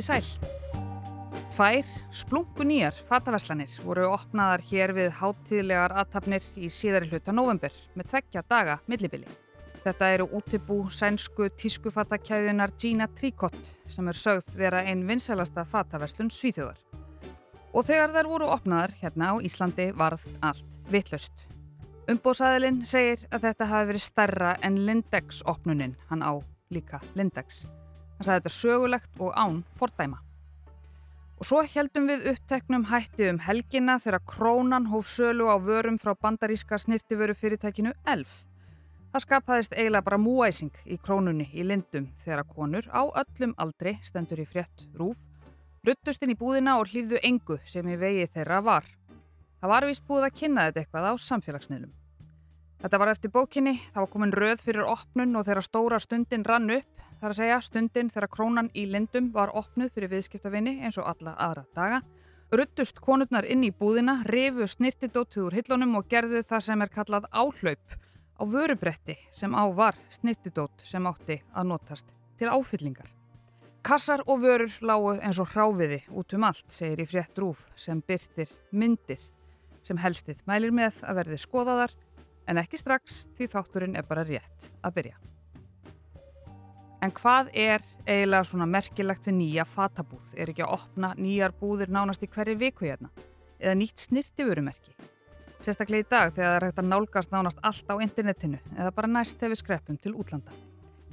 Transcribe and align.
Komiði 0.00 0.22
sæl. 0.24 0.48
Tvær 1.52 1.88
splungunýjar 2.16 2.96
fataverslanir 3.04 3.72
voru 3.84 4.06
opnaðar 4.08 4.62
hér 4.64 4.94
við 4.96 5.10
háttíðlegar 5.18 5.92
aðtapnir 6.00 6.44
í 6.56 6.70
síðari 6.72 7.10
hluta 7.10 7.34
november 7.36 7.74
með 7.98 8.06
tveggja 8.14 8.42
daga 8.48 8.78
millibili. 8.88 9.28
Þetta 9.84 10.08
eru 10.14 10.28
útibú 10.38 10.78
sænsku 10.88 11.50
tískufatakæðunar 11.60 12.72
Gina 12.80 13.10
Tricot 13.12 13.58
sem 13.92 14.08
er 14.08 14.16
sögð 14.16 14.56
vera 14.56 14.80
einn 14.88 15.04
vinsælasta 15.08 15.66
fataverslun 15.68 16.32
svíþjóðar. 16.32 16.80
Og 17.74 17.84
þegar 17.84 18.14
þær 18.16 18.30
voru 18.30 18.48
opnaðar 18.54 18.96
hérna 19.02 19.34
á 19.36 19.44
Íslandi 19.44 19.90
varð 19.92 20.24
allt 20.40 20.64
vittlust. 20.88 21.44
Umbóðsæðilinn 22.08 22.86
segir 22.88 23.28
að 23.28 23.50
þetta 23.50 23.68
hafi 23.74 23.92
verið 23.92 24.06
stærra 24.06 24.56
en 24.64 24.80
Lindex 24.88 25.44
opnunin, 25.44 25.98
hann 26.08 26.24
á 26.24 26.40
líka 26.72 27.04
Lindex. 27.12 27.66
Hann 28.20 28.26
sagði 28.26 28.40
þetta 28.42 28.50
sögulegt 28.52 29.20
og 29.24 29.30
án 29.32 29.62
fordæma. 29.72 30.18
Og 31.40 31.46
svo 31.48 31.62
heldum 31.64 32.10
við 32.10 32.26
uppteknum 32.34 32.82
hætti 32.90 33.30
um 33.30 33.38
helgina 33.40 33.94
þegar 33.96 34.20
krónan 34.28 34.90
hóf 34.92 35.06
sölu 35.08 35.46
á 35.48 35.56
vörum 35.56 35.96
frá 35.96 36.12
bandaríska 36.12 36.76
snirtiföru 36.76 37.32
fyrirtækinu 37.32 37.94
ELF. 38.04 38.42
Það 39.14 39.24
skapaðist 39.24 39.72
eiginlega 39.72 40.04
bara 40.04 40.18
múæsing 40.20 40.76
í 40.84 40.98
krónunni 41.00 41.48
í 41.56 41.64
lindum 41.64 42.10
þegar 42.20 42.44
konur 42.44 42.90
á 42.92 43.08
öllum 43.22 43.56
aldri 43.56 43.96
stendur 44.04 44.44
í 44.44 44.46
frétt 44.52 44.84
rúf, 45.00 45.16
ruttust 45.80 46.20
inn 46.20 46.34
í 46.34 46.36
búðina 46.36 46.76
og 46.76 46.92
hlýfðu 46.92 47.22
engu 47.24 47.56
sem 47.64 47.88
í 47.88 47.96
vegi 47.96 48.28
þeirra 48.36 48.60
var. 48.68 48.84
Það 49.64 49.72
var 49.72 49.88
vist 49.88 50.04
búið 50.04 50.28
að 50.28 50.36
kynna 50.42 50.68
þetta 50.68 50.84
eitthvað 50.84 51.08
á 51.08 51.12
samfélagsmiðlum. 51.24 51.96
Þetta 52.80 52.98
var 52.98 53.10
eftir 53.12 53.28
bókinni, 53.28 53.74
það 53.92 54.00
var 54.00 54.08
komin 54.08 54.30
röð 54.32 54.62
fyrir 54.64 54.86
opnun 54.88 55.36
og 55.36 55.44
þegar 55.44 55.66
stóra 55.66 55.98
stundin 56.00 56.46
rann 56.48 56.70
upp 56.72 57.02
þar 57.20 57.34
að 57.34 57.36
segja 57.36 57.58
stundin 57.60 58.08
þegar 58.08 58.32
krónan 58.32 58.70
í 58.72 58.86
lindum 58.88 59.28
var 59.34 59.52
opnuð 59.52 59.90
fyrir 59.92 60.08
viðskiptavinni 60.14 60.78
eins 60.80 60.96
og 60.96 61.10
alla 61.10 61.34
aðra 61.36 61.66
daga. 61.76 61.98
Ruttust 62.56 63.02
konurnar 63.04 63.44
inn 63.44 63.66
í 63.68 63.70
búðina, 63.70 64.22
rifu 64.24 64.64
snirtidótið 64.66 65.44
úr 65.44 65.58
hillunum 65.58 65.98
og 66.00 66.08
gerðu 66.08 66.40
það 66.42 66.64
sem 66.66 66.82
er 66.82 66.92
kallað 66.94 67.28
áhlaup 67.30 67.96
á 68.40 68.42
vörubretti 68.48 69.18
sem 69.28 69.52
á 69.52 69.64
var 69.76 70.00
snirtidót 70.08 70.80
sem 70.82 71.06
átti 71.06 71.42
að 71.52 71.68
notast 71.74 72.14
til 72.40 72.48
áfyllingar. 72.48 73.12
Kassar 73.84 74.24
og 74.24 74.40
vörur 74.40 74.72
lágu 74.80 75.18
eins 75.20 75.38
og 75.40 75.52
hráfiði 75.52 76.00
út 76.16 76.32
um 76.32 76.48
allt, 76.48 76.72
segir 76.72 77.04
í 77.04 77.08
frétt 77.08 77.36
rúf 77.36 77.66
sem 77.76 78.00
byrtir 78.00 78.48
myndir 78.72 79.20
sem 79.84 80.00
helstið 80.00 80.40
mælir 80.48 80.72
með 80.72 81.04
að 81.04 81.20
verði 81.20 81.38
skoðaðar 81.40 81.94
en 82.50 82.58
ekki 82.58 82.80
strax 82.80 83.24
því 83.38 83.50
þátturinn 83.52 83.98
er 83.98 84.06
bara 84.08 84.26
rétt 84.26 84.70
að 84.82 84.96
byrja. 84.98 85.18
En 87.00 87.12
hvað 87.16 87.48
er 87.56 87.84
eiginlega 88.04 88.44
svona 88.44 88.66
merkilegt 88.68 89.30
við 89.30 89.36
nýja 89.38 89.64
fatabúð? 89.64 90.34
Er 90.36 90.50
ekki 90.52 90.66
að 90.66 90.74
opna 90.76 91.14
nýjar 91.16 91.54
búðir 91.56 91.88
nánast 91.88 92.26
í 92.26 92.28
hverju 92.28 92.58
viku 92.60 92.90
hérna? 92.90 93.08
Eða 93.56 93.78
nýtt 93.80 94.04
snirtiförumerki? 94.04 94.92
Sérstaklega 95.64 96.04
í 96.04 96.08
dag 96.10 96.34
þegar 96.34 96.50
það 96.50 96.58
er 96.58 96.66
hægt 96.66 96.82
að 96.82 96.90
nálgast 96.90 97.32
nánast 97.32 97.62
allt 97.64 97.88
á 97.92 97.96
internetinu 98.04 98.60
eða 98.76 98.92
bara 98.96 99.12
næst 99.12 99.40
hefur 99.40 99.60
skreppum 99.60 99.96
til 100.00 100.12
útlanda. 100.12 100.52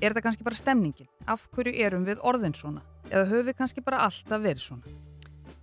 Er 0.02 0.12
þetta 0.12 0.26
kannski 0.28 0.48
bara 0.48 0.60
stemningin? 0.60 1.10
Af 1.28 1.48
hverju 1.56 1.74
erum 1.86 2.08
við 2.08 2.20
orðin 2.20 2.56
svona? 2.56 2.84
Eða 3.08 3.30
höfum 3.32 3.48
við 3.48 3.60
kannski 3.62 3.84
bara 3.84 4.04
alltaf 4.08 4.44
verið 4.44 4.64
svona? 4.68 4.98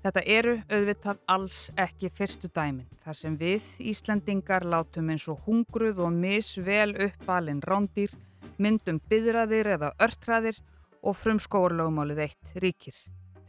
Þetta 0.04 0.22
eru 0.28 0.58
auðvitað 0.68 1.20
alls 1.32 1.58
ekki 1.80 2.10
fyrstu 2.12 2.50
dæmin 2.52 2.84
þar 3.06 3.16
sem 3.16 3.36
við 3.40 3.64
Íslandingar 3.88 4.66
látum 4.68 5.08
eins 5.14 5.24
og 5.32 5.40
hungruð 5.46 6.02
og 6.04 6.12
misvel 6.12 6.90
uppalinn 7.06 7.62
rándýr 7.64 8.12
myndum 8.60 8.98
byðraðir 9.08 9.70
eða 9.78 9.94
örtraðir 10.04 10.58
og 11.00 11.16
frumskóarlögumálið 11.16 12.20
eitt 12.26 12.52
ríkir. 12.60 12.98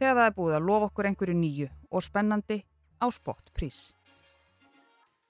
Þegar 0.00 0.16
það 0.16 0.24
er 0.24 0.36
búið 0.38 0.56
að 0.56 0.66
lofa 0.70 0.88
okkur 0.88 1.10
einhverju 1.10 1.36
nýju 1.36 1.68
og 1.92 2.04
spennandi 2.08 2.62
á 3.04 3.06
spott 3.12 3.52
prís. 3.52 3.90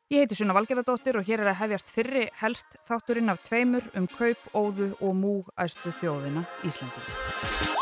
Ég 0.06 0.23
heiti 0.23 0.39
Sunna 0.39 0.55
Valgerðardóttir 0.55 1.19
og 1.19 1.27
hér 1.27 1.43
er 1.43 1.50
að 1.50 1.65
hefjast 1.65 1.91
fyrri 1.91 2.29
helst 2.39 2.79
þátturinn 2.87 3.33
af 3.33 3.43
tveimur 3.43 3.83
um 3.99 4.06
kaup, 4.15 4.39
óðu 4.55 4.93
og 5.00 5.19
mú 5.19 5.41
æstu 5.59 5.91
þjóðina 5.99 6.47
Íslandi. 6.62 7.75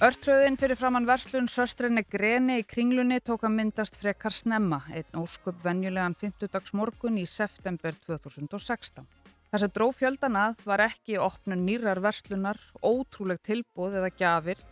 Örtröðin 0.00 0.54
fyrir 0.56 0.78
framann 0.80 1.04
verslun 1.04 1.44
söstrinni 1.52 2.00
Greni 2.08 2.54
í 2.56 2.64
kringlunni 2.64 3.18
tók 3.20 3.42
að 3.44 3.52
myndast 3.58 3.98
frekar 4.00 4.32
snemma, 4.32 4.78
einn 4.96 5.18
ósköp 5.20 5.58
venjulegan 5.60 6.14
50 6.16 6.48
dags 6.54 6.72
morgun 6.72 7.18
í 7.20 7.26
september 7.28 7.92
2016. 8.06 9.04
Það 9.52 9.60
sem 9.60 9.74
dróð 9.76 9.98
fjöldan 9.98 10.38
að 10.40 10.62
var 10.70 10.80
ekki 10.86 11.18
opnun 11.20 11.66
nýrar 11.66 12.00
verslunar, 12.00 12.56
ótrúleg 12.80 13.42
tilbúð 13.44 13.98
eða 14.00 14.08
gjafir, 14.16 14.62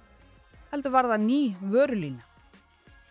heldur 0.72 0.94
var 0.96 1.10
það 1.12 1.26
ný 1.26 1.40
vörulína. 1.60 2.24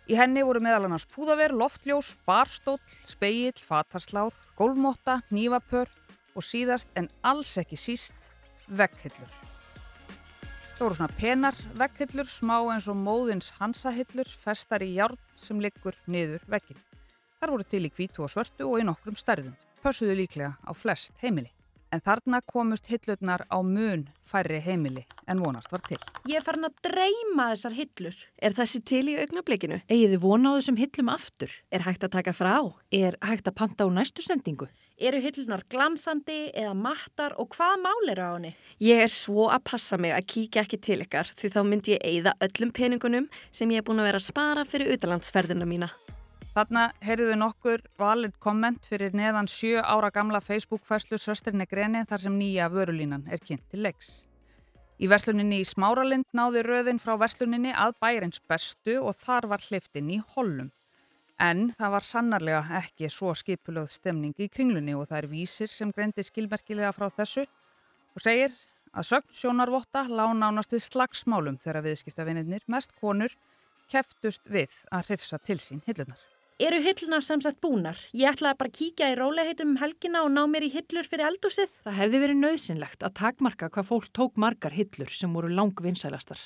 Í 0.09 0.17
henni 0.17 0.41
voru 0.47 0.63
meðal 0.65 0.87
annars 0.87 1.05
púðaver, 1.13 1.53
loftljós, 1.53 2.15
barstóll, 2.25 2.81
speill, 3.05 3.53
fatarslár, 3.61 4.33
gólfmotta, 4.57 5.19
nývapör 5.29 5.93
og 6.33 6.49
síðast 6.49 6.89
en 6.97 7.11
alls 7.21 7.53
ekki 7.61 7.77
síst 7.77 8.33
vegghillur. 8.65 9.37
Það 10.77 10.85
voru 10.85 10.95
svona 10.99 11.15
penar 11.17 11.55
vegghillur, 11.73 12.27
smá 12.29 12.59
eins 12.69 12.85
og 12.85 12.99
móðins 13.01 13.47
hansahillur, 13.57 14.27
festar 14.29 14.83
í 14.85 14.91
járn 14.93 15.17
sem 15.41 15.57
liggur 15.57 15.95
niður 16.05 16.43
veggin. 16.45 16.77
Þar 17.41 17.53
voru 17.55 17.65
til 17.65 17.79
í 17.87 17.89
kvítu 17.89 18.21
og 18.21 18.29
svörtu 18.29 18.67
og 18.67 18.83
í 18.83 18.85
nokkrum 18.85 19.17
stærðum. 19.17 19.55
Pössuðu 19.81 20.19
líklega 20.19 20.51
á 20.61 20.71
flest 20.77 21.17
heimili. 21.23 21.49
En 21.89 22.03
þarna 22.05 22.43
komust 22.45 22.91
hillurnar 22.91 23.47
á 23.49 23.57
mun 23.65 24.05
færri 24.21 24.59
heimili 24.61 25.07
en 25.25 25.41
vonast 25.41 25.73
var 25.73 25.81
til. 25.87 25.97
Ég 26.29 26.37
er 26.37 26.45
farin 26.45 26.69
að 26.69 26.77
dreyma 26.85 27.49
þessar 27.55 27.77
hillur. 27.79 28.21
Er 28.37 28.53
þessi 28.53 28.83
til 28.85 29.05
í 29.09 29.17
augnablikinu? 29.17 29.81
Egið 29.89 30.13
þið 30.13 30.25
vona 30.29 30.53
á 30.53 30.57
þessum 30.59 30.77
hillum 30.77 31.09
aftur? 31.09 31.57
Er 31.73 31.87
hægt 31.89 32.05
að 32.05 32.19
taka 32.19 32.37
frá? 32.37 32.53
Er 32.93 33.17
hægt 33.25 33.49
að 33.49 33.57
panta 33.63 33.89
á 33.89 33.89
næstu 33.89 34.21
sendingu? 34.21 34.69
Eru 34.97 35.19
hillunar 35.21 35.61
glansandi 35.69 36.47
eða 36.57 36.71
mattar 36.73 37.35
og 37.37 37.51
hvað 37.53 37.83
mál 37.83 38.09
eru 38.09 38.23
á 38.25 38.33
henni? 38.33 38.49
Ég 38.81 39.03
er 39.03 39.11
svo 39.13 39.43
að 39.53 39.67
passa 39.69 39.97
mig 40.01 40.09
að 40.09 40.25
kíkja 40.33 40.63
ekki 40.63 40.79
til 40.81 41.03
ykkar 41.03 41.29
því 41.37 41.51
þá 41.53 41.59
myndi 41.67 41.93
ég 41.93 42.05
eigða 42.09 42.33
öllum 42.41 42.71
peningunum 42.73 43.27
sem 43.53 43.69
ég 43.69 43.83
er 43.83 43.85
búin 43.85 44.01
að 44.01 44.07
vera 44.09 44.21
að 44.23 44.25
spara 44.25 44.63
fyrir 44.65 44.95
utalandsferðina 44.95 45.67
mína. 45.69 45.91
Þarna 46.55 46.87
heyrðu 47.05 47.27
við 47.29 47.37
nokkur 47.43 47.83
valið 48.01 48.39
komment 48.41 48.89
fyrir 48.89 49.13
neðan 49.13 49.45
sjö 49.53 49.83
ára 49.85 50.09
gamla 50.15 50.41
Facebook-fæslu 50.41 51.21
Söstrinni 51.21 51.69
Greni 51.69 52.01
þar 52.09 52.23
sem 52.25 52.39
nýja 52.39 52.71
vörulínan 52.73 53.29
er 53.29 53.37
kynnt 53.37 53.69
til 53.69 53.85
leiks. 53.85 54.23
Í 54.97 55.05
versluninni 55.05 55.61
í 55.61 55.69
Smáralind 55.75 56.25
náði 56.33 56.65
röðin 56.65 56.97
frá 56.97 57.13
versluninni 57.21 57.69
að 57.69 57.93
bæreins 58.01 58.41
bestu 58.49 58.97
og 58.97 59.13
þar 59.13 59.51
var 59.53 59.61
hliftin 59.61 60.09
í 60.09 60.23
hollum. 60.33 60.73
En 61.37 61.67
það 61.77 61.91
var 61.93 62.05
sannarlega 62.05 62.79
ekki 62.79 63.09
svo 63.13 63.33
skipulögð 63.37 63.91
stemning 63.93 64.33
í 64.41 64.47
kringlunni 64.49 64.95
og 64.97 65.05
það 65.09 65.19
er 65.19 65.27
vísir 65.29 65.69
sem 65.69 65.91
greindi 65.93 66.25
skilmerkilega 66.25 66.89
frá 66.95 67.11
þessu 67.13 67.43
og 67.45 68.23
segir 68.25 68.55
að 68.97 69.09
sögn 69.11 69.35
sjónarvotta 69.37 70.07
lág 70.09 70.33
nánast 70.33 70.73
við 70.73 70.87
slagsmálum 70.87 71.59
þegar 71.61 71.85
viðskiptavinnir 71.85 72.65
mest 72.65 72.95
konur 72.97 73.35
keftust 73.91 74.41
við 74.49 74.73
að 74.89 75.11
hrifsa 75.11 75.37
til 75.37 75.59
sín 75.61 75.83
hillunar. 75.85 76.17
Eru 76.57 76.79
hilluna 76.81 77.19
sem 77.21 77.37
sagt 77.37 77.59
búnar? 77.61 77.99
Ég 78.17 78.31
ætlaði 78.31 78.57
bara 78.57 78.71
að 78.71 78.77
kíkja 78.79 79.11
í 79.11 79.17
róleheitum 79.19 79.75
um 79.75 79.77
helgina 79.77 80.23
og 80.25 80.31
ná 80.33 80.39
mér 80.49 80.65
í 80.65 80.71
hillur 80.73 81.05
fyrir 81.05 81.27
eldúsið. 81.27 81.75
Það 81.85 81.97
hefði 81.99 82.21
verið 82.23 82.39
nöðsynlegt 82.41 83.05
að 83.05 83.13
takmarka 83.19 83.69
hvað 83.75 83.89
fólk 83.91 84.07
tók 84.17 84.41
margar 84.41 84.73
hillur 84.73 85.13
sem 85.13 85.37
voru 85.37 85.51
langvinnsælastar. 85.53 86.41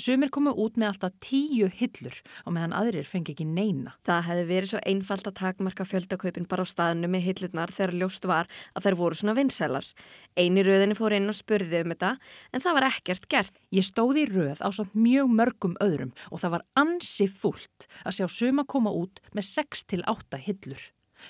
Sumir 0.00 0.30
komu 0.32 0.52
út 0.56 0.78
með 0.78 0.92
alltaf 0.92 1.16
tíu 1.22 1.66
hillur 1.66 2.14
og 2.44 2.54
meðan 2.54 2.74
aðrir 2.76 3.08
fengi 3.08 3.34
ekki 3.34 3.46
neina. 3.48 3.96
Það 4.06 4.22
hefði 4.28 4.46
verið 4.50 4.70
svo 4.70 4.82
einfalt 4.88 5.28
að 5.30 5.36
takmarka 5.40 5.86
fjöldaköpin 5.88 6.48
bara 6.48 6.64
á 6.64 6.66
staðinu 6.70 7.10
með 7.12 7.26
hillurnar 7.26 7.74
þegar 7.74 7.94
ljóst 8.00 8.28
var 8.28 8.50
að 8.74 8.86
þær 8.86 8.98
voru 9.02 9.18
svona 9.18 9.36
vinsælar. 9.36 9.90
Einu 10.36 10.64
röðinni 10.64 10.96
fór 10.96 11.16
inn 11.16 11.30
og 11.32 11.36
spurði 11.36 11.82
um 11.82 11.92
þetta 11.94 12.12
en 12.52 12.64
það 12.64 12.78
var 12.78 12.88
ekkert 12.90 13.28
gert. 13.32 13.60
Ég 13.74 13.86
stóði 13.86 14.26
í 14.26 14.30
röð 14.30 14.62
á 14.62 14.68
samt 14.72 14.96
mjög 14.96 15.32
mörgum 15.42 15.76
öðrum 15.84 16.14
og 16.30 16.42
það 16.42 16.56
var 16.56 16.66
ansi 16.78 17.28
fullt 17.30 17.88
að 18.04 18.18
sjá 18.20 18.26
suma 18.32 18.66
koma 18.68 18.94
út 18.94 19.22
með 19.36 19.48
6-8 19.56 20.38
hillur. 20.46 20.82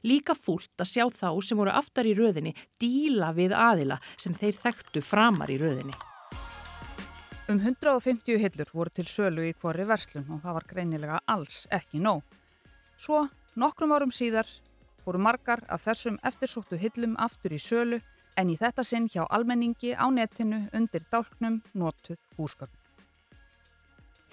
Líka 0.02 0.34
fullt 0.34 0.82
að 0.82 0.90
sjá 0.90 1.06
þá 1.14 1.30
sem 1.46 1.58
voru 1.58 1.72
aftar 1.72 2.08
í 2.10 2.14
röðinni 2.18 2.52
díla 2.82 3.30
við 3.36 3.54
aðila 3.54 4.00
sem 4.18 4.34
þeir 4.34 4.58
þekktu 4.58 5.02
framar 5.04 5.52
í 5.52 5.58
röðinni. 5.62 5.94
Um 7.46 7.60
150 7.62 8.40
hillur 8.42 8.70
voru 8.74 8.90
til 8.90 9.06
sölu 9.06 9.44
í 9.46 9.52
hverju 9.54 9.86
verslun 9.86 10.26
og 10.34 10.42
það 10.42 10.56
var 10.58 10.64
greinilega 10.72 11.20
alls 11.30 11.60
ekki 11.70 12.00
nóg. 12.02 12.24
Svo, 12.98 13.28
nokkrum 13.54 13.94
árum 13.94 14.10
síðar, 14.10 14.48
voru 15.04 15.20
margar 15.22 15.62
af 15.70 15.84
þessum 15.86 16.18
eftirsóttu 16.26 16.78
hillum 16.80 17.14
aftur 17.22 17.54
í 17.54 17.60
sölu 17.62 18.00
en 18.36 18.50
í 18.50 18.56
þetta 18.58 18.82
sinn 18.84 19.06
hjá 19.12 19.22
almenningi 19.30 19.94
á 19.94 20.10
netinu 20.10 20.64
undir 20.74 21.06
dálknum 21.12 21.60
notuð 21.78 22.18
húsgögn. 22.36 22.74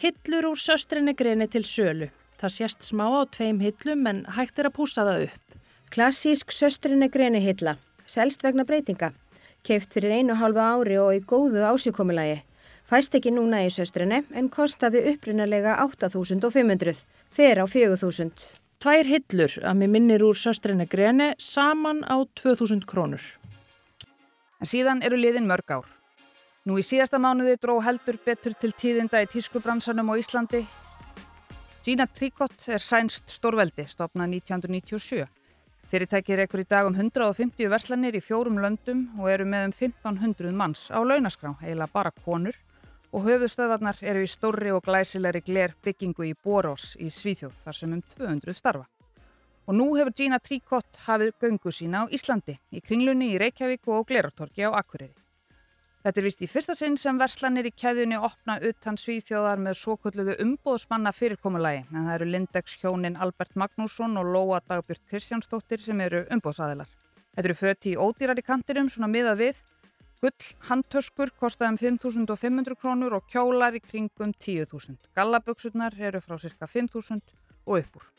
Hillur 0.01 0.49
úr 0.49 0.59
söstrinni 0.59 1.13
greini 1.13 1.47
til 1.47 1.63
sölu. 1.69 2.09
Það 2.43 2.51
sést 2.51 2.81
smá 2.83 3.05
á 3.07 3.23
tveim 3.31 3.61
hillum 3.63 4.07
en 4.09 4.17
hægt 4.35 4.57
er 4.59 4.67
að 4.67 4.73
púsa 4.75 5.05
það 5.07 5.29
upp. 5.29 5.53
Klassísk 5.95 6.51
söstrinni 6.51 7.07
greini 7.07 7.39
hilla. 7.39 7.77
Selst 8.03 8.43
vegna 8.43 8.65
breytinga. 8.67 9.13
Keift 9.63 9.95
fyrir 9.95 10.11
einu 10.11 10.35
halva 10.35 10.65
ári 10.75 10.97
og 10.99 11.13
í 11.15 11.21
góðu 11.23 11.63
ásjökomulagi. 11.63 12.41
Fæst 12.83 13.15
ekki 13.15 13.31
núna 13.31 13.61
í 13.63 13.71
söstrinni 13.71 14.25
en 14.35 14.51
kostaði 14.51 15.05
upprunalega 15.13 15.77
8.500, 15.85 17.05
fer 17.31 17.63
á 17.63 17.65
4.000. 17.65 18.35
Tvær 18.83 19.07
hillur 19.07 19.57
að 19.63 19.79
mér 19.79 19.95
minnir 19.95 20.27
úr 20.27 20.35
söstrinni 20.35 20.89
greni 20.91 21.31
saman 21.39 22.03
á 22.03 22.19
2.000 22.27 22.83
krónur. 22.83 23.23
En 24.59 24.67
síðan 24.67 24.99
eru 24.99 25.15
liðin 25.15 25.47
mörg 25.47 25.79
ár. 25.79 25.87
Nú 26.67 26.75
í 26.75 26.83
síðasta 26.83 27.23
mánuði 27.23 27.55
dró 27.55 27.79
heldur 27.79 28.19
betur 28.25 28.59
til 28.59 28.75
tíðinda 28.75 29.23
í 29.23 29.31
tískubransanum 29.31 30.11
á 30.11 30.19
Íslandi. 30.19 30.67
Gina 31.83 32.05
Tricot 32.07 32.53
er 32.71 32.79
sænst 32.79 33.27
stórveldi, 33.27 33.83
stopnað 33.91 34.37
1997. 34.37 35.25
Fyrirtækið 35.91 36.33
er 36.37 36.41
ekkur 36.45 36.61
í 36.61 36.65
dag 36.71 36.87
um 36.87 36.93
150 36.95 37.67
verslanir 37.73 38.15
í 38.15 38.21
fjórum 38.23 38.61
löndum 38.63 39.01
og 39.19 39.27
eru 39.27 39.43
með 39.51 39.65
um 39.67 39.73
1500 39.75 40.53
manns 40.55 40.85
á 40.95 41.03
launaskrá, 41.03 41.51
eiginlega 41.59 41.91
bara 41.91 42.13
konur 42.23 42.55
og 43.11 43.27
höfustöðvarnar 43.27 43.99
eru 43.99 44.23
í 44.23 44.29
stórri 44.31 44.71
og 44.71 44.79
glæsilegri 44.87 45.43
gler 45.43 45.73
byggingu 45.83 46.29
í 46.29 46.37
Boros 46.39 46.93
í 47.03 47.09
Svíþjóð 47.11 47.59
þar 47.65 47.79
sem 47.81 47.97
um 47.97 48.05
200 48.15 48.55
starfa. 48.55 48.87
Og 49.67 49.75
nú 49.75 49.89
hefur 49.97 50.15
Gina 50.15 50.39
Tricot 50.39 51.01
hafið 51.03 51.35
göngu 51.43 51.75
sína 51.75 52.07
á 52.07 52.11
Íslandi, 52.15 52.55
í 52.71 52.79
kringlunni 52.79 53.33
í 53.35 53.43
Reykjavík 53.43 53.91
og 53.91 54.07
Glerartorki 54.07 54.63
á 54.63 54.71
Akureyri. 54.71 55.22
Þetta 56.03 56.19
er 56.19 56.25
vist 56.27 56.41
í 56.43 56.47
fyrsta 56.51 56.73
sinn 56.75 56.97
sem 56.99 57.15
verslanir 57.15 57.69
í 57.69 57.71
keðjunni 57.71 58.17
opna 58.19 58.57
utan 58.67 58.97
svíþjóðar 58.99 59.61
með 59.63 59.77
svo 59.79 59.93
kulluðu 60.03 60.33
umbóðsmanna 60.43 61.13
fyrirkomulagi 61.15 61.85
en 61.85 62.09
það 62.09 62.15
eru 62.17 62.27
Lindex 62.27 62.75
hjónin 62.81 63.15
Albert 63.23 63.55
Magnússon 63.55 64.19
og 64.19 64.27
Lóa 64.33 64.59
Dagbjörn 64.67 65.05
Kristjánsdóttir 65.07 65.79
sem 65.79 66.03
eru 66.03 66.25
umbóðsaðilar. 66.35 66.91
Þetta 67.37 67.47
eru 67.47 67.55
föti 67.55 67.93
í 67.93 67.95
ódýrar 67.95 68.43
í 68.43 68.43
kantirum 68.43 68.91
svona 68.91 69.07
miðað 69.15 69.45
við. 69.45 69.63
Gull 70.19 70.51
handtöskur 70.67 71.31
kostaðum 71.39 71.79
5.500 71.79 72.81
krónur 72.83 73.15
og 73.15 73.31
kjólar 73.31 73.79
í 73.79 73.79
kringum 73.79 74.35
10.000. 74.35 74.99
Gallaböksurnar 75.15 75.95
eru 75.95 76.19
frá 76.19 76.35
cirka 76.35 76.67
5.000 76.67 77.23
og 77.63 77.79
uppúr. 77.79 78.09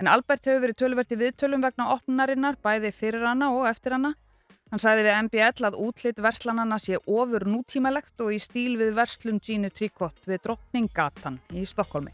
En 0.00 0.08
Albert 0.08 0.48
hefur 0.48 0.64
verið 0.64 0.80
tölverti 0.80 1.20
viðtölum 1.20 1.68
vegna 1.68 1.92
opnarinnar 1.92 2.56
bæði 2.64 2.96
fyrir 2.96 3.28
hana 3.28 3.52
og 3.52 3.68
eftir 3.68 3.92
hana 3.92 4.16
Hann 4.76 4.82
sagði 4.82 5.04
við 5.06 5.14
MBL 5.24 5.64
að 5.64 5.76
útlitt 5.80 6.18
verslanana 6.20 6.76
sé 6.76 6.98
ofur 7.08 7.46
nútímalegt 7.48 8.20
og 8.20 8.34
í 8.34 8.36
stíl 8.36 8.74
við 8.76 8.90
verslun 8.98 9.38
Gínu 9.40 9.70
Tríkott 9.72 10.28
við 10.28 10.42
Drottninggatan 10.44 11.38
í 11.56 11.62
Stokkólmi. 11.64 12.12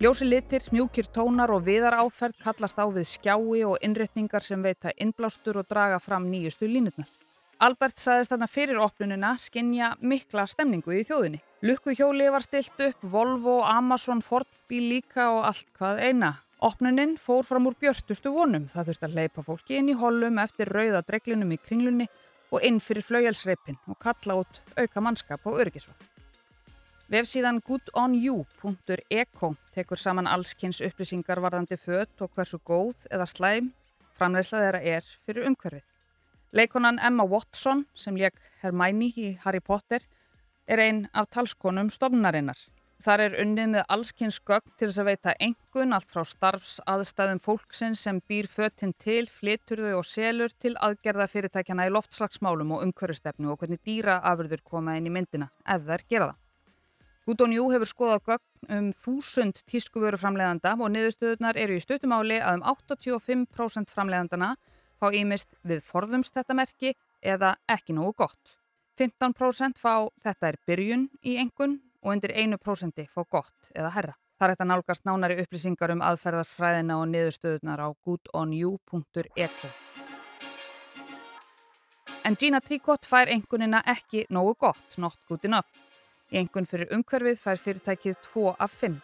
Ljósi 0.00 0.24
litir, 0.24 0.64
mjúkir 0.72 1.10
tónar 1.12 1.52
og 1.52 1.66
viðar 1.68 1.98
áferð 2.00 2.40
kallast 2.40 2.80
á 2.80 2.88
við 2.88 3.04
skjái 3.12 3.60
og 3.68 3.76
innretningar 3.84 4.40
sem 4.40 4.64
veita 4.64 4.96
innblástur 4.96 5.60
og 5.60 5.68
draga 5.68 6.00
fram 6.00 6.32
nýjustu 6.32 6.64
línutnar. 6.64 7.12
Albert 7.60 8.00
sagðist 8.00 8.32
þarna 8.32 8.48
fyrir 8.48 8.80
opnununa 8.80 9.36
skinja 9.36 9.98
mikla 10.00 10.48
stemningu 10.48 10.96
í 10.96 11.04
þjóðinni. 11.04 11.44
Lukkuhjóli 11.60 12.32
var 12.32 12.48
stilt 12.48 12.80
upp, 12.88 13.04
Volvo, 13.04 13.60
Amazon, 13.68 14.24
Ford 14.24 14.48
bíl 14.64 14.86
líka 14.94 15.28
og 15.36 15.44
allt 15.52 15.68
hvað 15.76 16.06
eina. 16.08 16.38
Opnuninn 16.60 17.14
fór 17.16 17.46
fram 17.48 17.70
úr 17.70 17.76
björtustu 17.80 18.34
vonum. 18.34 18.66
Það 18.68 18.90
þurfti 18.90 19.06
að 19.06 19.14
leipa 19.16 19.42
fólki 19.44 19.78
inn 19.80 19.88
í 19.88 19.96
hollum 19.96 20.36
eftir 20.42 20.68
rauða 20.68 21.00
dreglunum 21.08 21.54
í 21.54 21.56
kringlunni 21.56 22.06
og 22.52 22.66
inn 22.66 22.80
fyrir 22.84 23.06
flaujalsreipin 23.06 23.78
og 23.88 23.96
kalla 24.02 24.36
út 24.42 24.60
auka 24.76 25.00
mannskap 25.00 25.46
og 25.48 25.56
örgisvall. 25.64 25.96
Vefsíðan 27.10 27.62
goodonyou.eco 27.64 29.48
tekur 29.74 29.98
saman 29.98 30.28
allskynns 30.28 30.82
upplýsingar 30.84 31.40
varðandi 31.40 31.78
fött 31.80 32.20
og 32.20 32.34
hversu 32.36 32.60
góð 32.60 33.06
eða 33.08 33.26
slæm 33.26 33.72
framleysla 34.18 34.60
þeirra 34.60 34.82
er 34.98 35.08
fyrir 35.24 35.48
umhverfið. 35.48 35.86
Leikonan 36.52 37.00
Emma 37.00 37.24
Watson 37.24 37.86
sem 37.94 38.20
leik 38.20 38.36
Hermione 38.60 39.08
í 39.16 39.32
Harry 39.46 39.62
Potter 39.64 40.04
er 40.68 40.84
einn 40.84 41.06
af 41.14 41.30
talskonum 41.32 41.88
stofnarinnar. 41.90 42.58
Þar 43.00 43.22
er 43.24 43.34
unnið 43.40 43.68
með 43.72 43.86
allskynns 43.94 44.36
gögn 44.44 44.74
til 44.76 44.90
þess 44.90 45.00
að 45.00 45.06
veita 45.08 45.32
engun 45.40 45.96
allt 45.96 46.10
frá 46.12 46.20
starfsaðstæðum 46.28 47.38
fólksins 47.40 48.02
sem 48.04 48.18
býr 48.28 48.48
fötinn 48.52 48.92
til, 49.00 49.24
flitur 49.24 49.80
þau 49.80 50.02
og 50.02 50.04
selur 50.04 50.52
til 50.52 50.74
aðgerða 50.76 51.30
fyrirtækjana 51.32 51.86
í 51.88 51.94
loftslagsmálum 51.94 52.76
og 52.76 52.84
umhverfstefnu 52.84 53.54
og 53.54 53.62
hvernig 53.62 53.80
dýraafurður 53.88 54.60
koma 54.68 54.98
inn 55.00 55.08
í 55.08 55.14
myndina 55.16 55.48
ef 55.64 55.88
þær 55.88 56.06
gera 56.12 56.28
það. 56.28 56.38
Gudon 57.30 57.56
Jú 57.56 57.66
hefur 57.72 57.88
skoðað 57.88 58.22
gögn 58.28 58.76
um 58.76 58.92
þúsund 59.00 59.64
tískuvöru 59.70 60.20
framleiðanda 60.20 60.76
og 60.76 60.92
niðurstöðunar 60.92 61.56
eru 61.56 61.80
í 61.80 61.84
stötumáli 61.84 62.36
að 62.44 62.60
um 62.60 62.68
85% 62.68 63.96
framleiðandana 63.96 64.54
fá 65.00 65.08
ímist 65.16 65.56
við 65.64 65.80
forðumst 65.88 66.36
þetta 66.36 66.56
merki 66.58 66.96
eða 67.24 67.56
ekki 67.64 67.96
nógu 67.96 68.26
gott. 68.26 68.58
15% 69.00 69.80
fá 69.80 70.10
þetta 70.20 70.50
er 70.50 70.60
byrjun 70.68 71.08
í 71.24 71.40
engun 71.40 71.80
og 72.02 72.12
undir 72.14 72.32
1% 72.32 73.06
fá 73.08 73.22
gott 73.28 73.70
eða 73.74 73.92
herra. 73.96 74.14
Það 74.40 74.46
er 74.46 74.54
þetta 74.54 74.68
nálgast 74.70 75.04
nánari 75.04 75.36
upplýsingar 75.42 75.92
um 75.92 76.00
aðferðarfræðina 76.00 76.96
og 76.96 77.10
niðurstöðunar 77.10 77.82
á 77.84 77.88
goodonyou.eco. 78.06 79.72
En 82.24 82.36
Gina 82.40 82.60
Tricot 82.60 83.04
fær 83.08 83.28
engunina 83.32 83.82
ekki 83.88 84.26
nógu 84.32 84.56
gott, 84.64 84.96
not 84.96 85.16
good 85.28 85.44
enough. 85.44 85.68
Engun 86.30 86.68
fyrir 86.68 86.92
umhverfið 86.94 87.40
fær 87.42 87.60
fyrirtækið 87.60 88.20
2 88.32 88.44
af 88.56 88.76
5. 88.80 89.00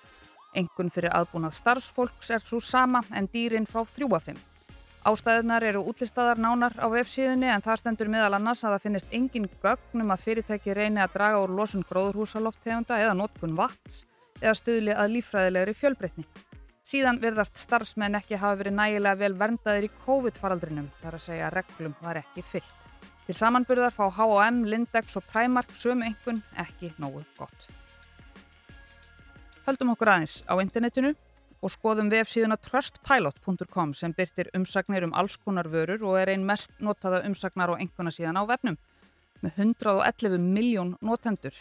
Engun 0.56 0.92
fyrir 0.94 1.12
aðbúnað 1.12 1.56
starfsfólks 1.56 2.31
er 2.32 2.44
svo 2.44 2.60
sama 2.60 3.02
en 3.12 3.28
dýrin 3.32 3.69
fá 3.69 3.82
3 3.84 4.08
af 4.16 4.31
5. 4.31 4.55
Ástæðunar 5.06 5.62
eru 5.62 5.84
útlistaðar 5.86 6.40
nánar 6.42 6.74
á 6.82 6.86
vefsíðunni 6.90 7.46
en 7.46 7.62
það 7.62 7.76
stendur 7.78 8.08
meðal 8.10 8.34
annars 8.40 8.64
að 8.64 8.72
það 8.74 8.84
finnist 8.86 9.12
engin 9.14 9.44
gögnum 9.62 10.08
að 10.10 10.24
fyrirtæki 10.24 10.74
reyni 10.74 10.98
að 10.98 11.12
draga 11.14 11.42
úr 11.44 11.52
losun 11.54 11.84
gróðurhúsaloftegunda 11.86 12.98
eða 13.04 13.12
notkun 13.14 13.54
vats 13.54 14.00
eða 14.40 14.56
stuðli 14.58 14.96
að 14.96 15.12
lífræðilegri 15.14 15.74
fjölbreytni. 15.78 16.24
Síðan 16.86 17.20
virðast 17.22 17.62
starfsmenn 17.62 18.18
ekki 18.18 18.40
hafa 18.40 18.58
verið 18.58 18.74
nægilega 18.80 19.20
vel 19.20 19.38
verndaðir 19.38 19.86
í 19.86 19.92
COVID-faraldrinum 20.02 20.90
þar 21.04 21.18
að 21.20 21.24
segja 21.28 21.46
að 21.46 21.56
reglum 21.60 21.94
var 22.02 22.20
ekki 22.24 22.42
fyllt. 22.46 22.90
Til 23.28 23.38
samanburðar 23.38 23.94
fá 23.94 24.08
H&M, 24.10 24.64
Lindex 24.66 25.20
og 25.20 25.26
Primark 25.30 25.70
sömu 25.74 26.08
engun 26.10 26.42
ekki 26.62 26.90
nógu 26.98 27.22
gott. 27.38 27.70
Höldum 29.66 29.94
okkur 29.94 30.16
aðeins 30.16 30.40
á 30.50 30.54
internetinu 30.58 31.14
og 31.62 31.72
skoðum 31.72 32.10
vefsíðuna 32.12 32.58
trustpilot.com 32.62 33.94
sem 33.96 34.12
byrtir 34.16 34.50
umsagnir 34.56 35.06
um 35.06 35.14
alls 35.14 35.38
konar 35.40 35.68
vörur 35.72 36.04
og 36.06 36.18
er 36.20 36.34
einn 36.34 36.44
mest 36.46 36.75
notaða 36.80 37.22
umsagnar 37.28 37.72
og 37.75 37.80
enguna 37.80 38.12
síðan 38.14 38.40
á 38.40 38.44
vefnum 38.48 38.76
með 39.42 39.62
111 39.64 40.38
miljón 40.42 40.94
notendur. 41.04 41.56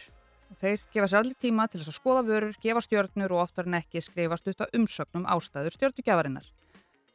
Og 0.51 0.59
þeir 0.59 0.83
gefa 0.93 1.07
sér 1.09 1.21
allir 1.21 1.39
tíma 1.41 1.65
til 1.67 1.81
þess 1.81 1.91
að 1.91 1.97
skoða 1.99 2.25
vörur, 2.27 2.59
gefa 2.61 2.83
stjórnur 2.85 3.33
og 3.33 3.41
oftar 3.47 3.69
en 3.69 3.79
ekki 3.79 4.03
skrifast 4.03 4.51
út 4.51 4.61
á 4.61 4.67
umsögnum 4.77 5.25
ástæður 5.25 5.75
stjórnugjafarinnar. 5.75 6.45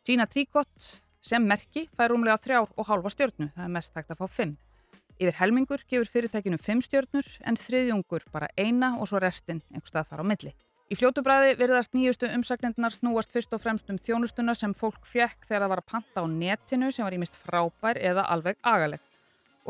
Gina 0.04 0.26
Tricot 0.26 0.90
sem 1.20 1.44
merki 1.46 1.86
fær 1.96 2.12
rúmlega 2.12 2.40
þrjár 2.40 2.72
og 2.74 2.88
hálfa 2.88 3.12
stjórnu, 3.14 3.50
það 3.54 3.64
er 3.66 3.72
mest 3.76 3.96
hægt 3.96 4.12
að 4.14 4.22
fá 4.22 4.34
fimm. 4.40 4.56
Yfir 5.20 5.36
helmingur 5.36 5.82
gefur 5.84 6.08
fyrirtækinu 6.08 6.56
fimm 6.56 6.80
stjórnur 6.80 7.26
en 7.44 7.60
þriðjungur 7.60 8.24
bara 8.32 8.48
eina 8.56 8.94
og 8.96 9.10
svo 9.10 9.20
restinn 9.20 9.60
einhverstað 9.68 10.08
þar 10.08 10.24
á 10.24 10.30
milli. 10.32 10.52
Í 10.90 10.96
fljótubræði 10.98 11.52
virðast 11.54 11.92
nýjustu 11.94 12.26
umsagnindunar 12.34 12.90
snúast 12.90 13.30
fyrst 13.30 13.52
og 13.54 13.60
fremst 13.62 13.92
um 13.92 13.98
þjónustuna 14.02 14.56
sem 14.58 14.72
fólk 14.74 15.04
fjekk 15.06 15.46
þegar 15.46 15.62
það 15.62 15.70
var 15.70 15.82
að 15.84 15.90
panta 15.92 16.22
á 16.22 16.26
netinu 16.26 16.88
sem 16.90 17.06
var 17.06 17.14
ímist 17.14 17.38
frábær 17.38 18.00
eða 18.10 18.24
alveg 18.34 18.58
agaleg. 18.66 18.98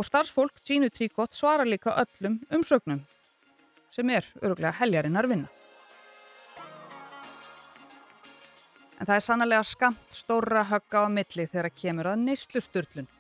Og 0.01 0.09
starfsfólk 0.09 0.63
Gínu 0.65 0.89
Tríkott 0.89 1.37
svarar 1.37 1.69
líka 1.69 1.93
öllum 1.93 2.41
umsögnum 2.49 3.05
sem 3.93 4.15
er 4.17 4.25
öruglega 4.41 4.73
heljarinnar 4.81 5.29
vinna. 5.29 5.53
En 8.97 9.05
það 9.05 9.17
er 9.19 9.29
sannlega 9.29 9.63
skamt 9.69 10.17
stóra 10.17 10.65
högga 10.73 11.05
á 11.05 11.09
milli 11.13 11.51
þegar 11.53 11.73
kemur 11.77 12.15
að 12.15 12.23
neyslu 12.25 12.65
störtlun. 12.65 13.13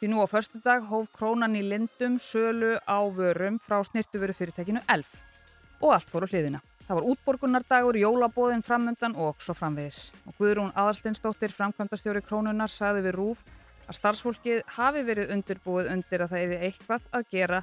Því 0.00 0.14
nú 0.14 0.24
á 0.24 0.26
förstu 0.32 0.64
dag 0.64 0.88
hóf 0.88 1.12
krónan 1.12 1.60
í 1.60 1.64
lindum 1.64 2.16
sölu 2.16 2.78
á 2.88 3.04
vörum 3.04 3.60
frá 3.60 3.82
snirtuvöru 3.84 4.32
fyrirtekinu 4.32 4.80
11 4.88 5.18
og 5.84 5.92
allt 5.92 6.08
fór 6.08 6.24
á 6.24 6.32
hliðina. 6.32 6.64
Það 6.84 6.98
var 6.98 7.06
útborgunardagur, 7.12 7.96
jólabóðin 7.96 8.64
framundan 8.64 9.14
og 9.16 9.40
svo 9.40 9.54
framvegis. 9.56 10.10
Og 10.28 10.36
Guðrún 10.36 10.72
Aðarsteinsdóttir, 10.76 11.54
framkvæmdastjóri 11.56 12.20
Krónunar, 12.26 12.72
sagði 12.72 13.06
við 13.06 13.16
Rúf 13.16 13.44
að 13.88 13.98
starfsfólkið 13.98 14.60
hafi 14.76 15.04
verið 15.06 15.32
undirbúið 15.34 15.90
undir 15.94 16.24
að 16.24 16.34
það 16.34 16.44
eði 16.44 16.60
eitthvað 16.68 17.08
að 17.12 17.26
gera 17.32 17.62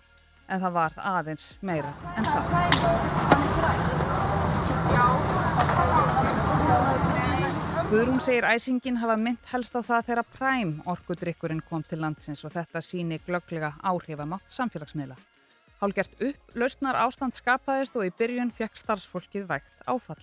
en 0.52 0.62
það 0.62 0.76
var 0.78 0.98
aðeins 1.14 1.48
meira 1.62 1.94
en 2.18 2.26
það. 2.28 2.46
Guðrún 7.92 8.22
segir 8.24 8.46
æsingin 8.48 9.02
hafa 9.02 9.18
mynd 9.20 9.50
helst 9.52 9.74
á 9.76 9.82
það 9.84 10.06
þegar 10.10 10.30
præm 10.38 10.70
orkudrykkurinn 10.94 11.66
kom 11.68 11.84
til 11.84 12.00
landsins 12.00 12.46
og 12.48 12.54
þetta 12.56 12.80
síni 12.86 13.20
glögglega 13.26 13.74
áhrifamátt 13.84 14.48
samfélagsmiðla. 14.48 15.18
Hálgert 15.82 16.20
upp, 16.22 16.42
lausnar 16.54 16.98
ástand 17.02 17.34
skapaðist 17.34 17.96
og 17.98 18.06
í 18.06 18.12
byrjun 18.14 18.52
fekk 18.54 18.76
starfsfólkið 18.78 19.48
vægt 19.50 19.88
áfall. 19.90 20.22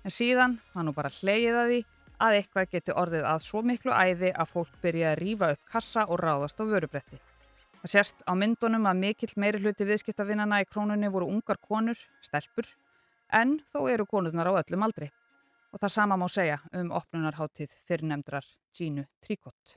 En 0.00 0.14
síðan 0.14 0.54
var 0.72 0.86
nú 0.86 0.94
bara 0.96 1.12
hlegið 1.12 1.58
að 1.60 1.68
því 1.72 1.80
að 2.24 2.36
eitthvað 2.38 2.70
geti 2.72 2.94
orðið 3.02 3.28
að 3.28 3.44
svo 3.44 3.60
miklu 3.68 3.92
æði 3.92 4.30
að 4.32 4.50
fólk 4.54 4.80
byrja 4.80 5.10
að 5.10 5.20
rýfa 5.20 5.52
upp 5.52 5.68
kassa 5.74 6.06
og 6.08 6.22
ráðast 6.22 6.56
á 6.56 6.64
vörubretti. 6.64 7.20
Það 7.82 7.92
sést 7.92 8.24
á 8.24 8.32
myndunum 8.32 8.88
að 8.88 9.00
mikill 9.02 9.32
meiri 9.36 9.60
hluti 9.60 9.84
viðskiptavinnana 9.84 10.62
í 10.64 10.70
krónunni 10.72 11.12
voru 11.12 11.28
ungar 11.28 11.60
konur, 11.60 12.00
stelpur, 12.24 12.64
en 13.28 13.58
þó 13.68 13.82
eru 13.92 14.08
konurnar 14.08 14.48
á 14.48 14.56
öllum 14.56 14.88
aldri. 14.88 15.12
Og 15.68 15.84
það 15.84 15.96
sama 16.00 16.16
má 16.16 16.30
segja 16.32 16.62
um 16.72 16.94
opnunarháttíð 16.96 17.76
fyrirnemdrar 17.84 18.46
Gínu 18.72 19.04
Tríkott. 19.20 19.76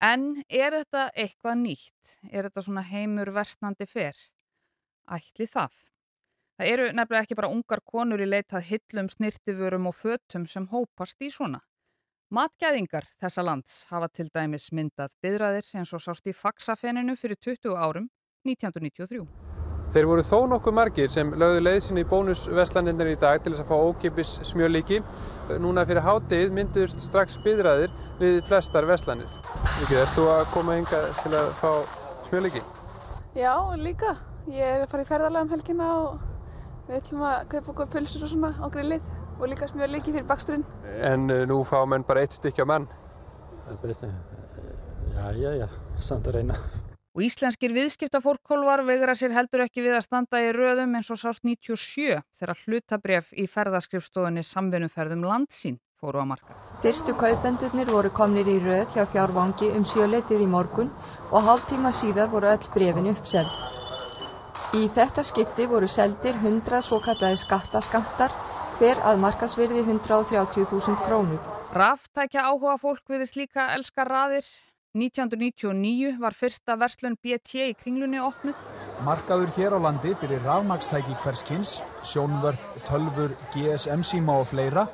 En 0.00 0.46
er 0.48 0.72
þetta 0.80 1.10
eitthvað 1.12 1.60
nýtt? 1.60 2.14
Er 2.32 2.48
þetta 2.48 2.64
svona 2.64 2.88
heimur 2.88 3.28
vestnandi 3.36 3.84
fer? 3.84 4.16
Ætli 5.10 5.48
það. 5.50 5.74
Það 6.58 6.70
eru 6.70 6.88
nefnilega 6.92 7.26
ekki 7.26 7.38
bara 7.38 7.50
ungar 7.50 7.80
konur 7.82 8.22
í 8.22 8.28
leitað 8.28 8.68
hillum, 8.68 9.08
snirtiförum 9.10 9.88
og 9.90 9.96
fötum 9.96 10.46
sem 10.46 10.68
hópast 10.70 11.22
í 11.24 11.30
svona. 11.32 11.62
Matgæðingar 12.32 13.08
þessa 13.20 13.42
lands 13.44 13.82
hafa 13.90 14.08
til 14.08 14.28
dæmis 14.32 14.70
myndað 14.72 15.12
byðraðir 15.24 15.66
eins 15.76 15.92
og 15.92 16.00
sást 16.00 16.28
í 16.30 16.32
faksafeninu 16.32 17.16
fyrir 17.20 17.36
20 17.36 17.76
árum 17.76 18.06
1993. 18.48 19.26
Þeir 19.92 20.08
voru 20.08 20.22
þó 20.24 20.38
nokkuð 20.48 20.76
margir 20.78 21.10
sem 21.12 21.34
lögðu 21.36 21.66
leiðsynni 21.66 22.06
í 22.06 22.08
bónusveslaninnar 22.08 23.10
í 23.12 23.18
dag 23.20 23.42
til 23.44 23.52
þess 23.52 23.66
að 23.66 23.68
fá 23.68 23.90
ókipis 23.90 24.32
smjörlíki. 24.48 25.02
Núna 25.60 25.84
fyrir 25.84 26.06
hátið 26.06 26.56
mynduðust 26.56 27.04
strax 27.04 27.36
byðraðir 27.44 27.92
við 28.22 28.40
flestar 28.48 28.88
veslanir. 28.88 29.28
Mikið, 29.82 30.00
erst 30.06 30.16
þú 30.16 30.28
að 30.38 30.44
koma 30.56 30.80
hinga 30.80 31.06
til 31.20 31.36
að 31.36 31.54
fá 31.60 31.72
smjörlíki? 32.30 32.68
Já, 33.36 33.52
líka. 33.76 34.16
Ég 34.50 34.66
er 34.66 34.82
að 34.82 34.90
fara 34.90 35.04
í 35.04 35.06
ferðarlega 35.06 35.46
um 35.46 35.52
helgina 35.52 35.88
og 36.00 36.22
við 36.88 36.98
ætlum 36.98 37.26
að 37.28 37.42
kaupa 37.52 37.72
okkur 37.74 37.90
pulsur 37.92 38.26
og 38.26 38.32
svona 38.32 38.50
á 38.58 38.66
grillið 38.74 39.04
og 39.38 39.44
líka 39.50 39.68
smjör 39.70 39.92
líki 39.92 40.14
fyrir 40.14 40.26
baksturinn. 40.26 40.64
En 41.06 41.30
uh, 41.30 41.44
nú 41.46 41.62
fá 41.68 41.78
menn 41.86 42.06
bara 42.06 42.24
eitt 42.24 42.34
stykki 42.34 42.66
á 42.66 42.66
er 43.70 43.78
best, 43.82 44.04
já, 45.14 45.32
já, 45.38 45.52
já, 45.62 45.68
samt 46.00 46.26
að 46.26 46.40
reyna. 46.40 46.56
Og 47.12 47.22
íslenskir 47.26 47.74
viðskiptafórkólvar 47.76 48.82
vegra 48.88 49.14
sér 49.14 49.34
heldur 49.36 49.66
ekki 49.66 49.84
við 49.84 49.98
að 49.98 50.06
standa 50.06 50.40
í 50.40 50.52
röðum 50.56 50.94
eins 50.96 51.10
og 51.12 51.20
sást 51.20 51.44
97 51.44 52.22
þegar 52.38 52.62
hlutabref 52.64 53.32
í 53.36 53.44
ferðaskrifstofunni 53.52 54.42
samvinnumferðum 54.48 55.26
landsín 55.28 55.76
fóru 56.00 56.24
á 56.24 56.26
marka. 56.26 56.56
Fyrstu 56.82 57.14
kaupendurnir 57.20 57.92
voru 57.92 58.10
komnir 58.16 58.48
í 58.48 58.56
röð 58.64 58.96
hjá 58.96 59.04
fjárvangi 59.12 59.70
um 59.76 59.84
sjöleitið 59.86 60.46
í 60.46 60.48
morgun 60.50 60.90
og 61.30 61.44
hálf 61.46 61.68
tíma 61.70 61.92
síðar 61.94 62.32
voru 62.32 62.50
öll 62.50 62.72
brefin 62.72 63.12
uppseld. 63.12 63.71
Í 64.72 64.86
þetta 64.88 65.20
skipti 65.20 65.66
voru 65.68 65.84
seldir 65.84 66.38
100 66.40 66.78
svo 66.80 66.96
kallaði 67.04 67.36
skattaskamtar 67.42 68.32
hver 68.78 69.02
að 69.04 69.18
markasverði 69.20 69.82
130.000 69.84 70.96
krónur. 71.04 71.42
Ráftækja 71.76 72.46
áhuga 72.48 72.78
fólk 72.80 73.12
viðist 73.12 73.36
líka 73.36 73.66
elska 73.74 74.06
raðir. 74.08 74.48
1999 74.96 76.16
var 76.20 76.32
fyrsta 76.32 76.78
verslun 76.80 77.18
BT 77.20 77.68
í 77.68 77.76
kringlunni 77.76 78.24
opnuð. 78.24 78.56
Markaður 79.04 79.52
hér 79.58 79.76
á 79.76 79.78
landi 79.90 80.16
fyrir 80.16 80.40
rafmakstæki 80.40 81.20
hverskins, 81.20 81.82
sjónvörp, 82.00 82.80
tölfur, 82.88 83.36
GSM-síma 83.52 84.40
og 84.40 84.54
fleira 84.54 84.86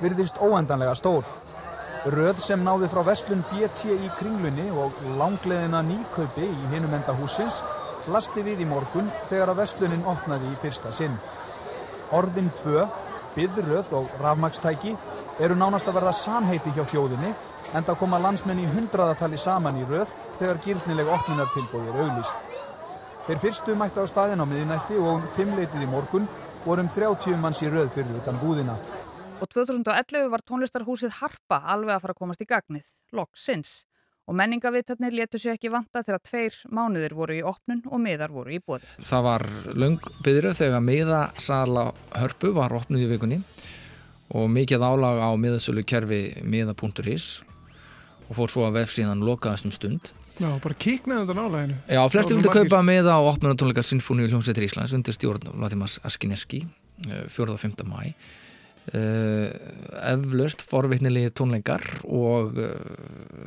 virðist 0.00 0.40
óendanlega 0.40 0.96
stór. 0.96 1.28
Röð 2.08 2.40
sem 2.40 2.64
náði 2.64 2.88
frá 2.88 3.04
verslun 3.04 3.44
BT 3.52 3.96
í 4.00 4.12
kringlunni 4.16 4.70
og 4.80 4.96
langleðina 5.20 5.84
nýkaupi 5.84 6.48
í 6.48 6.70
hinumenda 6.72 7.12
húsins 7.20 7.60
lasti 8.12 8.44
við 8.46 8.62
í 8.64 8.68
morgun 8.68 9.10
þegar 9.28 9.52
að 9.52 9.60
verslunin 9.62 10.06
opnaði 10.08 10.48
í 10.52 10.58
fyrsta 10.62 10.92
sinn. 10.94 11.16
Orðin 12.14 12.50
2 12.62 12.86
byðröð 13.36 13.92
og 13.98 14.12
rafmakstæki 14.22 14.94
eru 15.42 15.56
nánast 15.58 15.88
að 15.88 15.98
verða 15.98 16.12
samheiti 16.16 16.72
hjá 16.72 16.84
þjóðinni 16.88 17.32
en 17.74 17.86
það 17.86 17.98
koma 18.00 18.20
landsmenn 18.22 18.62
í 18.62 18.68
hundraðatali 18.70 19.38
saman 19.40 19.80
í 19.80 19.86
röð 19.88 20.14
þegar 20.38 20.62
gildnileg 20.64 21.10
opnunartilbóð 21.16 21.90
er 21.90 21.98
auglýst. 22.04 22.52
Þeir 23.26 23.42
fyrstu 23.42 23.74
mætti 23.76 24.00
á 24.00 24.06
staðin 24.06 24.44
á 24.44 24.46
miðinætti 24.46 25.00
og 25.02 25.16
um 25.16 25.26
fimmleitið 25.34 25.82
í 25.82 25.90
morgun 25.90 26.28
vorum 26.64 26.88
30 26.92 27.40
manns 27.42 27.62
í 27.66 27.70
röð 27.72 27.90
fyrir 27.98 28.20
utan 28.20 28.38
búðina. 28.42 28.78
Og 29.42 29.50
2011 29.52 30.30
var 30.32 30.46
tónlistarhúsið 30.46 31.18
Harpa 31.18 31.60
alveg 31.74 31.98
að 31.98 32.06
fara 32.06 32.16
að 32.16 32.22
komast 32.22 32.46
í 32.46 32.48
gagnið, 32.48 32.86
loksins 33.12 33.82
og 34.26 34.34
menningavitarnir 34.34 35.14
letu 35.14 35.38
sér 35.38 35.54
ekki 35.54 35.70
vanta 35.70 36.02
þegar 36.02 36.22
tveir 36.26 36.56
mánuðir 36.74 37.14
voru 37.14 37.36
í 37.38 37.42
opnun 37.46 37.82
og 37.86 38.02
miðar 38.02 38.34
voru 38.34 38.56
í 38.56 38.60
bóði. 38.60 38.86
Það 38.98 39.26
var 39.28 39.46
lung 39.78 40.08
byrjuð 40.26 40.58
þegar 40.60 40.82
miðasala 40.82 41.84
hörpu 42.18 42.50
var 42.56 42.74
opnuð 42.74 43.06
í 43.06 43.10
vikunni 43.14 43.40
og 44.34 44.48
mikið 44.50 44.82
álag 44.82 45.22
á 45.22 45.30
miðasölu 45.38 45.86
kerfi 45.86 46.22
miða.is 46.42 47.26
og 48.26 48.32
fór 48.34 48.50
svo 48.50 48.64
að 48.66 48.80
vefsíðan 48.80 49.22
lokaðast 49.22 49.68
um 49.68 49.74
stund. 49.74 50.10
Já, 50.36 50.50
bara 50.60 50.74
kíknaði 50.76 51.22
undan 51.22 51.38
álæginu. 51.46 51.76
Já, 51.88 52.00
flesti 52.12 52.34
vildi 52.34 52.50
kaupa 52.52 52.82
miða 52.84 53.14
á 53.16 53.20
opnunatónleikar 53.30 53.86
Sinfóníu 53.86 54.26
hljómsveitir 54.28 54.66
Íslands 54.66 54.92
undir 54.96 55.14
stjórn 55.16 55.46
Vladimars 55.54 56.00
Askineski 56.04 56.64
4. 57.06 57.54
og 57.54 57.60
5. 57.62 57.86
mæ 57.86 58.10
Uh, 58.94 59.50
eflaust 60.12 60.60
forvittnilegi 60.62 61.32
tónleikar 61.34 61.82
og 62.06 62.52
uh, 62.54 62.76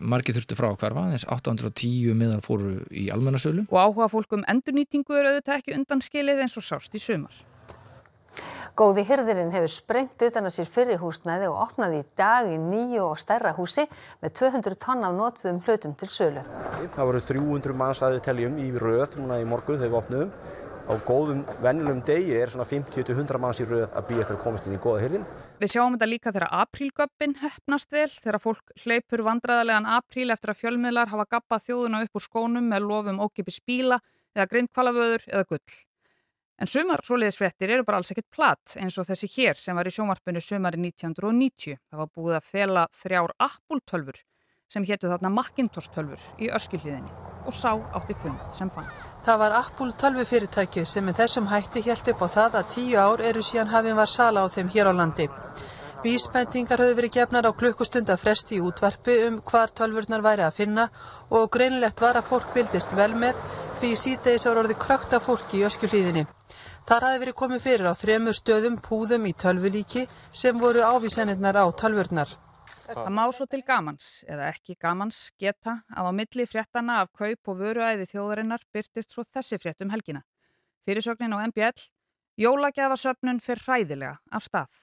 margir 0.04 0.36
þurftu 0.36 0.58
frá 0.60 0.68
að 0.68 0.82
hverfa 0.82 1.06
þess 1.14 1.28
810 1.32 2.18
miðar 2.20 2.42
fóru 2.44 2.74
í 2.92 3.06
almennasölu 3.14 3.64
og 3.70 3.78
áhuga 3.80 4.10
fólkum 4.12 4.44
endurnýtingu 4.52 5.16
er 5.16 5.30
auðvitað 5.30 5.62
ekki 5.62 5.78
undan 5.78 6.04
skilið 6.04 6.44
eins 6.44 6.60
og 6.60 6.68
sást 6.68 7.00
í 7.00 7.00
sumar. 7.00 7.40
Góði 8.80 9.06
hyrðirinn 9.08 9.56
hefur 9.56 9.72
sprengt 9.72 10.28
utan 10.28 10.48
á 10.48 10.52
sér 10.52 10.68
fyrir 10.72 11.00
húsnæði 11.00 11.48
og 11.48 11.64
opnaði 11.70 12.04
í 12.04 12.08
dag 12.20 12.52
í 12.52 12.60
nýju 12.60 13.08
og 13.08 13.18
stærra 13.20 13.56
húsi 13.56 13.88
með 14.20 14.36
200 14.44 14.80
tonn 14.84 15.08
af 15.08 15.16
notuðum 15.16 15.64
hlutum 15.66 15.96
til 16.00 16.12
sölu. 16.14 16.44
Það 16.96 17.10
voru 17.10 17.24
300 17.32 17.80
manns 17.80 18.04
aðeins 18.04 18.28
teljum 18.28 18.60
í 18.60 18.70
röð 18.76 19.18
núna 19.20 19.40
í 19.40 19.48
morgun 19.48 19.80
þegar 19.80 19.96
við 19.96 20.00
opnum 20.04 20.32
á 20.90 20.94
góðum, 21.06 21.44
vennilegum 21.62 22.00
degi 22.06 22.34
er 22.34 22.50
svona 22.50 22.66
50-100 22.66 23.42
manns 23.42 23.60
í 23.62 23.68
rauð 23.70 23.86
að 23.88 24.08
býja 24.10 24.24
eftir 24.24 24.38
að 24.38 24.42
komast 24.42 24.66
inn 24.66 24.74
í 24.74 24.82
goða 24.82 25.04
hyrðin. 25.04 25.28
Við 25.62 25.74
sjáum 25.76 25.96
þetta 25.96 26.08
líka 26.10 26.34
þegar 26.34 26.56
aprílgöppin 26.64 27.36
hefnast 27.44 27.94
vel, 27.94 28.08
þegar 28.10 28.42
fólk 28.42 28.74
hleypur 28.84 29.24
vandræðarlegan 29.28 29.90
apríl 29.98 30.34
eftir 30.34 30.54
að 30.54 30.64
fjölmiðlar 30.64 31.14
hafa 31.14 31.28
gappað 31.36 31.68
þjóðuna 31.68 32.02
upp 32.08 32.18
úr 32.18 32.26
skónum 32.26 32.72
með 32.74 32.90
lofum 32.90 33.22
ókipi 33.22 33.54
spíla 33.54 34.02
eða 34.34 34.50
grindkvalavöður 34.56 35.30
eða 35.30 35.46
gull. 35.54 35.80
En 36.60 36.68
sumar 36.68 37.06
svoleiðisfrettir 37.08 37.72
eru 37.72 37.86
bara 37.88 38.02
alls 38.02 38.12
ekkert 38.12 38.34
platt 38.36 38.76
eins 38.82 38.98
og 39.00 39.08
þessi 39.08 39.30
hér 39.38 39.56
sem 39.62 39.78
var 39.78 39.88
í 39.88 39.94
sjómarpunni 39.96 40.42
sumari 40.44 40.82
1990. 40.82 41.80
Það 41.88 42.02
var 42.02 42.14
búið 42.18 42.40
að 42.42 42.50
fela 42.50 42.88
þrjár 43.00 43.36
Apple-tölfur 43.48 44.24
sem 44.70 44.86
héttu 44.90 45.08
þarna 45.08 45.32
Macintosh-tölfur 45.38 46.32
í 46.42 46.52
öskilíðinni 46.52 47.29
og 47.46 47.54
sá 47.54 47.72
átti 47.96 48.16
fund 48.18 48.40
sem 48.56 48.70
fann. 48.74 48.90
Það 49.26 49.40
var 49.42 49.56
Apple 49.60 49.94
tölvufyrirtæki 50.02 50.86
sem 50.88 51.06
með 51.06 51.24
þessum 51.24 51.50
hætti 51.52 51.84
held 51.86 52.14
upp 52.14 52.22
á 52.24 52.28
það 52.36 52.60
að 52.60 52.70
tíu 52.76 53.00
ár 53.00 53.24
eru 53.32 53.44
síðan 53.44 53.74
hafinn 53.74 54.00
var 54.00 54.12
sala 54.12 54.46
á 54.46 54.48
þeim 54.48 54.72
hér 54.74 54.90
á 54.90 54.94
landi. 54.96 55.28
Vísbendingar 56.00 56.80
höfðu 56.80 56.96
verið 56.96 57.16
gefnar 57.18 57.50
á 57.50 57.52
klukkustund 57.52 58.08
að 58.08 58.22
fresti 58.22 58.56
í 58.56 58.64
útvarpi 58.64 59.18
um 59.28 59.42
hvar 59.44 59.74
tölvurnar 59.76 60.24
væri 60.24 60.46
að 60.48 60.56
finna 60.62 60.86
og 61.30 61.50
greinlegt 61.52 62.00
var 62.00 62.16
að 62.16 62.30
fólk 62.32 62.56
vildist 62.56 62.96
vel 62.96 63.12
með 63.12 63.36
því 63.82 63.94
síðdeis 64.00 64.48
ára 64.48 64.64
orði 64.64 64.80
krökta 64.80 65.20
fólki 65.20 65.60
í 65.60 65.66
öskjuhlýðinni. 65.68 66.24
Þar 66.88 67.06
hafi 67.06 67.20
verið 67.26 67.40
komið 67.42 67.66
fyrir 67.68 67.92
á 67.92 67.94
þremur 68.00 68.38
stöðum 68.38 68.80
púðum 68.82 69.28
í 69.28 69.36
tölvulíki 69.36 70.08
sem 70.32 70.58
voru 70.58 70.88
ávísanirnar 70.88 71.60
á 71.60 71.66
tölvurnar. 71.76 72.32
Það 72.90 73.12
má 73.14 73.24
svo 73.36 73.46
til 73.46 73.62
gamans, 73.66 74.10
eða 74.26 74.50
ekki 74.50 74.76
gamans, 74.82 75.30
geta 75.38 75.80
að 75.94 76.10
á 76.10 76.12
milli 76.18 76.46
fréttana 76.50 77.00
af 77.04 77.12
kaup 77.14 77.52
og 77.52 77.60
vöruæði 77.62 78.08
þjóðarinnar 78.10 78.66
byrtist 78.74 79.14
svo 79.14 79.26
þessi 79.28 79.60
frétt 79.62 79.86
um 79.86 79.94
helgina. 79.94 80.24
Fyrirsögnin 80.88 81.36
á 81.38 81.46
MBL, 81.46 81.84
jólagjafasöfnun 82.42 83.42
fyrir 83.46 83.66
hræðilega 83.68 84.16
af 84.34 84.48
stað. 84.48 84.82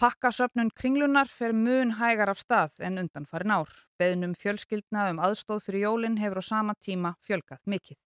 Pakkasöfnun 0.00 0.70
kringlunar 0.76 1.28
fyrir 1.28 1.56
mun 1.56 1.96
hægar 1.96 2.30
af 2.32 2.38
stað 2.40 2.78
en 2.84 3.00
undan 3.02 3.26
farin 3.28 3.52
ár. 3.56 3.72
Beðnum 4.00 4.36
fjölskyldna 4.36 5.10
um 5.12 5.20
aðstóð 5.24 5.66
fyrir 5.66 5.86
jólinn 5.88 6.20
hefur 6.20 6.40
á 6.40 6.44
sama 6.44 6.76
tíma 6.80 7.16
fjölgat 7.24 7.60
mikið. 7.64 7.96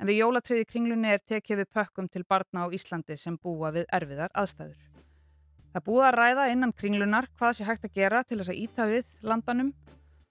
En 0.00 0.08
við 0.08 0.22
jólatriði 0.22 0.68
kringlunni 0.68 1.12
er 1.12 1.20
tekið 1.24 1.62
við 1.64 1.72
pökkum 1.76 2.08
til 2.08 2.24
barna 2.28 2.64
á 2.64 2.72
Íslandi 2.72 3.16
sem 3.20 3.36
búa 3.36 3.72
við 3.76 3.84
erfiðar 3.92 4.32
aðstæður. 4.32 4.91
Það 5.72 5.84
búið 5.86 6.06
að 6.06 6.16
ræða 6.18 6.48
innan 6.52 6.74
kringlunar 6.76 7.28
hvað 7.38 7.54
sé 7.56 7.64
hægt 7.64 7.86
að 7.88 7.94
gera 7.96 8.20
til 8.26 8.38
þess 8.40 8.52
að 8.52 8.60
íta 8.60 8.88
við 8.90 9.14
landanum. 9.24 9.70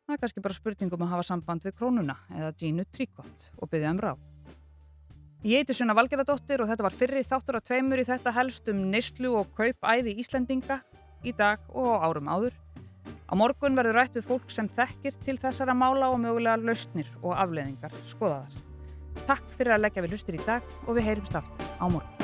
Það 0.06 0.14
er 0.14 0.22
kannski 0.22 0.44
bara 0.46 0.58
spurningum 0.58 1.06
að 1.06 1.14
hafa 1.16 1.26
samband 1.26 1.66
við 1.66 1.76
krónuna 1.80 2.18
eða 2.36 2.52
Gínu 2.62 2.86
Tríkott 2.94 3.48
og 3.58 3.72
byggja 3.72 3.94
um 3.96 4.02
ráð. 4.06 4.28
Ég 5.42 5.64
heiti 5.64 5.74
Suna 5.74 5.96
Valgeradóttir 5.98 6.62
og 6.62 6.70
þetta 6.70 6.86
var 6.86 6.94
fyrri 6.94 7.24
þáttur 7.26 7.58
að 7.58 7.66
tveimur 7.72 8.02
í 8.04 8.06
þetta 8.06 8.36
helst 8.36 8.70
um 8.70 8.84
neyslu 8.94 9.32
og 9.40 9.50
kaupæði 9.58 10.14
Íslendinga 10.22 10.84
í 11.26 11.34
dag 11.34 11.64
og 11.74 12.06
árum 12.06 12.30
áður. 12.30 12.54
Á 13.26 13.34
morgun 13.34 13.78
verður 13.80 13.98
rætt 13.98 14.20
við 14.20 14.28
fólk 14.30 14.54
sem 14.54 14.70
þekkir 14.70 15.18
til 15.26 15.40
þessara 15.42 15.74
mála 15.74 16.12
og 16.14 16.22
mögulega 16.22 16.62
lausnir 16.62 17.10
og 17.24 17.34
afleðingar 17.34 17.96
skoðaðar. 18.06 18.54
Takk 19.26 19.56
fyrir 19.58 19.80
að 19.80 19.88
leggja 19.88 20.06
við 20.06 20.14
lustir 20.14 20.38
í 20.38 20.46
dag 20.46 20.76
og 20.86 21.00
við 21.00 21.10
heyrumst 21.10 21.40
aftur 21.42 21.72
á 21.82 21.86
morgun. 21.90 22.21